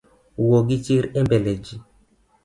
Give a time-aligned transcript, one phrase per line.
[0.43, 1.75] Wuo gichir embele ji